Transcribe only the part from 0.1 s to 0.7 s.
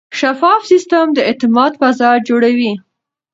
شفاف